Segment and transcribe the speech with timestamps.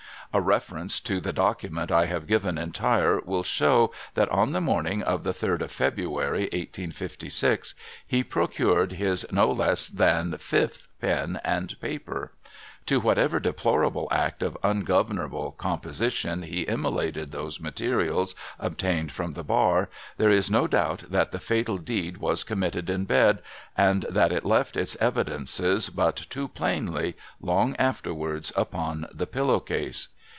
[0.33, 5.03] A reference to the document I have given entire will show that on the morning
[5.03, 7.75] of the third of February, eighteen fifty six,
[8.07, 12.31] he procured his no less than iifth pen and ])aper.
[12.85, 19.89] To whatever deplorable act of ungovernable composition he immolated those materials obtained from the bar,
[20.15, 23.39] there is no doubt that the fatal deed was committed in bed,
[23.75, 30.07] and that it left its evidences but too plainly, long afterwards, upon the pillow case.